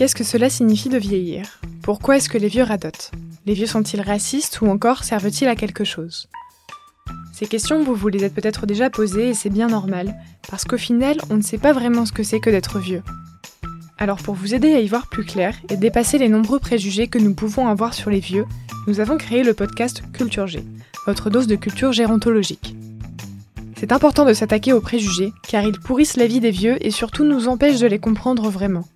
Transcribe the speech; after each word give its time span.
Qu'est-ce 0.00 0.14
que 0.14 0.24
cela 0.24 0.48
signifie 0.48 0.88
de 0.88 0.96
vieillir? 0.96 1.60
Pourquoi 1.82 2.16
est-ce 2.16 2.30
que 2.30 2.38
les 2.38 2.48
vieux 2.48 2.62
radotent? 2.62 3.10
Les 3.44 3.52
vieux 3.52 3.66
sont-ils 3.66 4.00
racistes 4.00 4.62
ou 4.62 4.66
encore 4.66 5.04
servent-ils 5.04 5.46
à 5.46 5.54
quelque 5.54 5.84
chose? 5.84 6.26
Ces 7.34 7.44
questions, 7.44 7.84
vous 7.84 7.94
vous 7.94 8.08
les 8.08 8.24
êtes 8.24 8.32
peut-être 8.32 8.64
déjà 8.64 8.88
posées 8.88 9.28
et 9.28 9.34
c'est 9.34 9.50
bien 9.50 9.66
normal, 9.68 10.16
parce 10.48 10.64
qu'au 10.64 10.78
final, 10.78 11.18
on 11.28 11.36
ne 11.36 11.42
sait 11.42 11.58
pas 11.58 11.74
vraiment 11.74 12.06
ce 12.06 12.12
que 12.12 12.22
c'est 12.22 12.40
que 12.40 12.48
d'être 12.48 12.78
vieux. 12.78 13.02
Alors 13.98 14.22
pour 14.22 14.34
vous 14.34 14.54
aider 14.54 14.72
à 14.72 14.80
y 14.80 14.88
voir 14.88 15.06
plus 15.10 15.26
clair 15.26 15.54
et 15.68 15.76
dépasser 15.76 16.16
les 16.16 16.30
nombreux 16.30 16.60
préjugés 16.60 17.08
que 17.08 17.18
nous 17.18 17.34
pouvons 17.34 17.68
avoir 17.68 17.92
sur 17.92 18.08
les 18.08 18.20
vieux, 18.20 18.46
nous 18.86 19.00
avons 19.00 19.18
créé 19.18 19.42
le 19.42 19.52
podcast 19.52 20.02
Culture 20.14 20.46
G, 20.46 20.64
votre 21.04 21.28
dose 21.28 21.46
de 21.46 21.56
culture 21.56 21.92
gérontologique. 21.92 22.74
C'est 23.76 23.92
important 23.92 24.24
de 24.24 24.32
s'attaquer 24.32 24.72
aux 24.72 24.80
préjugés, 24.80 25.34
car 25.46 25.62
ils 25.62 25.78
pourrissent 25.78 26.16
la 26.16 26.26
vie 26.26 26.40
des 26.40 26.52
vieux 26.52 26.78
et 26.80 26.90
surtout 26.90 27.24
nous 27.24 27.48
empêchent 27.48 27.80
de 27.80 27.86
les 27.86 27.98
comprendre 27.98 28.48
vraiment. 28.48 28.86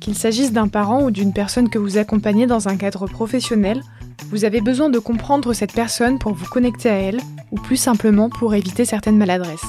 Qu'il 0.00 0.14
s'agisse 0.14 0.52
d'un 0.52 0.68
parent 0.68 1.02
ou 1.02 1.10
d'une 1.10 1.34
personne 1.34 1.68
que 1.68 1.78
vous 1.78 1.98
accompagnez 1.98 2.46
dans 2.46 2.68
un 2.68 2.76
cadre 2.76 3.06
professionnel, 3.06 3.82
vous 4.30 4.46
avez 4.46 4.62
besoin 4.62 4.88
de 4.88 4.98
comprendre 4.98 5.52
cette 5.52 5.74
personne 5.74 6.18
pour 6.18 6.32
vous 6.32 6.46
connecter 6.46 6.88
à 6.88 6.94
elle, 6.94 7.20
ou 7.50 7.56
plus 7.56 7.76
simplement 7.76 8.30
pour 8.30 8.54
éviter 8.54 8.86
certaines 8.86 9.18
maladresses. 9.18 9.60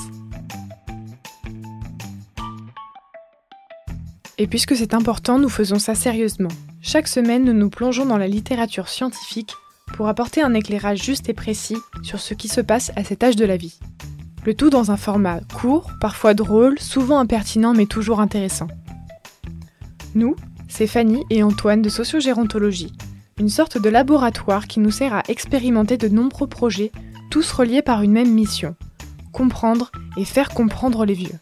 Et 4.38 4.48
puisque 4.48 4.76
c'est 4.76 4.94
important, 4.94 5.38
nous 5.38 5.49
faisons 5.49 5.80
ça 5.80 5.95
sérieusement. 5.95 6.49
Chaque 6.82 7.09
semaine, 7.09 7.43
nous 7.43 7.54
nous 7.54 7.70
plongeons 7.70 8.05
dans 8.05 8.18
la 8.18 8.27
littérature 8.27 8.88
scientifique 8.88 9.54
pour 9.93 10.07
apporter 10.07 10.41
un 10.41 10.54
éclairage 10.54 11.04
juste 11.04 11.27
et 11.29 11.34
précis 11.34 11.77
sur 12.04 12.20
ce 12.20 12.34
qui 12.34 12.48
se 12.48 12.62
passe 12.62 12.91
à 12.95 13.04
cet 13.04 13.23
âge 13.23 13.35
de 13.35 13.45
la 13.45 13.57
vie. 13.57 13.77
Le 14.45 14.55
tout 14.55 14.70
dans 14.70 14.90
un 14.90 14.98
format 14.98 15.41
court, 15.54 15.91
parfois 15.99 16.34
drôle, 16.34 16.79
souvent 16.79 17.20
impertinent 17.20 17.73
mais 17.73 17.85
toujours 17.85 18.21
intéressant. 18.21 18.68
Nous, 20.15 20.35
c'est 20.67 20.87
Fanny 20.87 21.23
et 21.29 21.43
Antoine 21.43 21.81
de 21.81 21.90
Sociogérontologie, 21.90 22.93
une 23.40 23.49
sorte 23.49 23.77
de 23.77 23.90
laboratoire 23.90 24.67
qui 24.67 24.79
nous 24.79 24.91
sert 24.91 25.13
à 25.13 25.23
expérimenter 25.27 25.98
de 25.98 26.07
nombreux 26.07 26.48
projets, 26.48 26.91
tous 27.29 27.51
reliés 27.51 27.81
par 27.81 28.01
une 28.01 28.12
même 28.12 28.32
mission 28.32 28.76
comprendre 29.32 29.91
et 30.17 30.26
faire 30.26 30.49
comprendre 30.49 31.05
les 31.05 31.13
vieux. 31.13 31.39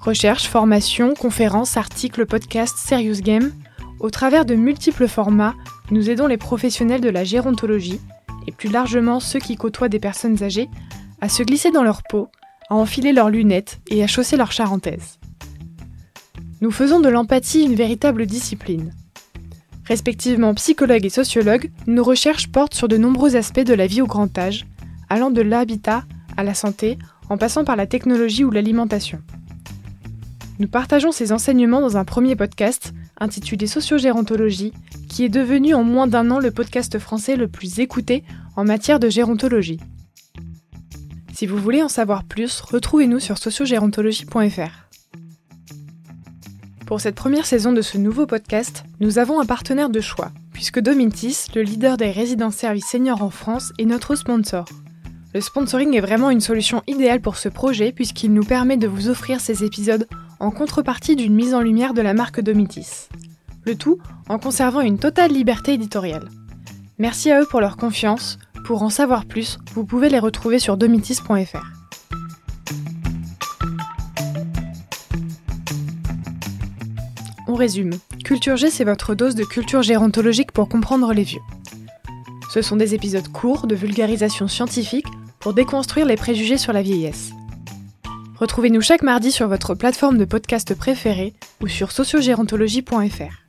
Recherche, 0.00 0.48
formation, 0.48 1.14
conférences, 1.14 1.76
articles, 1.76 2.26
podcasts, 2.26 2.78
serious 2.78 3.20
game, 3.20 3.52
au 4.00 4.10
travers 4.10 4.44
de 4.44 4.54
multiples 4.54 5.06
formats, 5.06 5.54
nous 5.90 6.10
aidons 6.10 6.26
les 6.26 6.36
professionnels 6.36 7.00
de 7.00 7.08
la 7.08 7.24
gérontologie, 7.24 8.00
et 8.46 8.52
plus 8.52 8.70
largement 8.70 9.20
ceux 9.20 9.38
qui 9.38 9.56
côtoient 9.56 9.88
des 9.88 10.00
personnes 10.00 10.42
âgées, 10.42 10.68
à 11.20 11.28
se 11.28 11.44
glisser 11.44 11.70
dans 11.70 11.84
leur 11.84 12.02
peau, 12.02 12.28
à 12.68 12.74
enfiler 12.74 13.12
leurs 13.12 13.30
lunettes 13.30 13.80
et 13.88 14.02
à 14.02 14.08
chausser 14.08 14.36
leur 14.36 14.50
charentaise. 14.50 15.20
Nous 16.62 16.70
faisons 16.70 17.00
de 17.00 17.08
l'empathie 17.08 17.64
une 17.64 17.74
véritable 17.74 18.24
discipline. 18.24 18.92
Respectivement 19.84 20.54
psychologue 20.54 21.04
et 21.04 21.10
sociologue, 21.10 21.72
nos 21.88 22.04
recherches 22.04 22.52
portent 22.52 22.74
sur 22.74 22.86
de 22.86 22.96
nombreux 22.96 23.34
aspects 23.34 23.58
de 23.66 23.74
la 23.74 23.88
vie 23.88 24.00
au 24.00 24.06
grand 24.06 24.38
âge, 24.38 24.64
allant 25.10 25.32
de 25.32 25.42
l'habitat 25.42 26.04
à 26.36 26.44
la 26.44 26.54
santé, 26.54 26.98
en 27.28 27.36
passant 27.36 27.64
par 27.64 27.74
la 27.74 27.88
technologie 27.88 28.44
ou 28.44 28.52
l'alimentation. 28.52 29.20
Nous 30.60 30.68
partageons 30.68 31.10
ces 31.10 31.32
enseignements 31.32 31.80
dans 31.80 31.96
un 31.96 32.04
premier 32.04 32.36
podcast 32.36 32.94
intitulé 33.18 33.66
Sociogérontologie, 33.66 34.72
qui 35.08 35.24
est 35.24 35.28
devenu 35.28 35.74
en 35.74 35.82
moins 35.82 36.06
d'un 36.06 36.30
an 36.30 36.38
le 36.38 36.52
podcast 36.52 36.96
français 37.00 37.34
le 37.34 37.48
plus 37.48 37.80
écouté 37.80 38.22
en 38.54 38.62
matière 38.62 39.00
de 39.00 39.08
gérontologie. 39.08 39.80
Si 41.34 41.44
vous 41.44 41.58
voulez 41.58 41.82
en 41.82 41.88
savoir 41.88 42.22
plus, 42.22 42.60
retrouvez-nous 42.60 43.18
sur 43.18 43.36
sociogérontologie.fr. 43.36 44.81
Pour 46.92 47.00
cette 47.00 47.14
première 47.14 47.46
saison 47.46 47.72
de 47.72 47.80
ce 47.80 47.96
nouveau 47.96 48.26
podcast, 48.26 48.84
nous 49.00 49.18
avons 49.18 49.40
un 49.40 49.46
partenaire 49.46 49.88
de 49.88 50.02
choix, 50.02 50.30
puisque 50.52 50.78
Domintis, 50.78 51.46
le 51.54 51.62
leader 51.62 51.96
des 51.96 52.10
résidences 52.10 52.56
services 52.56 52.84
seniors 52.84 53.22
en 53.22 53.30
France, 53.30 53.72
est 53.78 53.86
notre 53.86 54.14
sponsor. 54.14 54.66
Le 55.32 55.40
sponsoring 55.40 55.96
est 55.96 56.02
vraiment 56.02 56.28
une 56.28 56.42
solution 56.42 56.82
idéale 56.86 57.22
pour 57.22 57.38
ce 57.38 57.48
projet 57.48 57.92
puisqu'il 57.92 58.34
nous 58.34 58.44
permet 58.44 58.76
de 58.76 58.88
vous 58.88 59.08
offrir 59.08 59.40
ces 59.40 59.64
épisodes 59.64 60.06
en 60.38 60.50
contrepartie 60.50 61.16
d'une 61.16 61.32
mise 61.32 61.54
en 61.54 61.62
lumière 61.62 61.94
de 61.94 62.02
la 62.02 62.12
marque 62.12 62.42
Domitis. 62.42 63.08
Le 63.64 63.74
tout 63.74 63.96
en 64.28 64.38
conservant 64.38 64.82
une 64.82 64.98
totale 64.98 65.32
liberté 65.32 65.72
éditoriale. 65.72 66.28
Merci 66.98 67.30
à 67.30 67.40
eux 67.40 67.46
pour 67.46 67.62
leur 67.62 67.78
confiance. 67.78 68.38
Pour 68.66 68.82
en 68.82 68.90
savoir 68.90 69.24
plus, 69.24 69.56
vous 69.72 69.86
pouvez 69.86 70.10
les 70.10 70.18
retrouver 70.18 70.58
sur 70.58 70.76
domitis.fr. 70.76 71.81
On 77.52 77.54
résume. 77.54 77.90
Culture 78.24 78.56
G, 78.56 78.70
c'est 78.70 78.82
votre 78.82 79.14
dose 79.14 79.34
de 79.34 79.44
culture 79.44 79.82
gérontologique 79.82 80.52
pour 80.52 80.70
comprendre 80.70 81.12
les 81.12 81.22
vieux. 81.22 81.42
Ce 82.50 82.62
sont 82.62 82.76
des 82.76 82.94
épisodes 82.94 83.28
courts 83.28 83.66
de 83.66 83.74
vulgarisation 83.74 84.48
scientifique 84.48 85.04
pour 85.38 85.52
déconstruire 85.52 86.06
les 86.06 86.16
préjugés 86.16 86.56
sur 86.56 86.72
la 86.72 86.80
vieillesse. 86.80 87.32
Retrouvez-nous 88.38 88.80
chaque 88.80 89.02
mardi 89.02 89.30
sur 89.30 89.48
votre 89.48 89.74
plateforme 89.74 90.16
de 90.16 90.24
podcast 90.24 90.74
préférée 90.74 91.34
ou 91.60 91.68
sur 91.68 91.92
sociogérontologie.fr. 91.92 93.44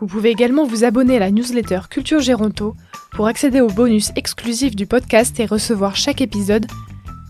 Vous 0.00 0.06
pouvez 0.06 0.30
également 0.30 0.64
vous 0.64 0.84
abonner 0.84 1.16
à 1.16 1.20
la 1.20 1.30
newsletter 1.30 1.80
Culture 1.90 2.20
Géronto 2.20 2.74
pour 3.12 3.26
accéder 3.26 3.60
aux 3.60 3.68
bonus 3.68 4.12
exclusifs 4.16 4.76
du 4.76 4.86
podcast 4.86 5.38
et 5.40 5.44
recevoir 5.44 5.94
chaque 5.94 6.22
épisode 6.22 6.64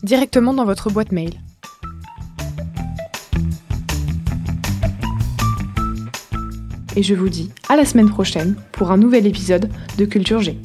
directement 0.05 0.55
dans 0.55 0.67
votre 0.67 0.89
boîte 0.89 1.11
mail. 1.11 1.33
Et 6.97 7.03
je 7.03 7.15
vous 7.15 7.28
dis 7.28 7.50
à 7.69 7.77
la 7.77 7.84
semaine 7.84 8.09
prochaine 8.09 8.56
pour 8.72 8.91
un 8.91 8.97
nouvel 8.97 9.27
épisode 9.27 9.69
de 9.99 10.05
Culture 10.05 10.41
G. 10.41 10.59